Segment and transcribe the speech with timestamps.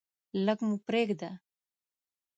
[0.45, 1.31] لږ مو پریږده.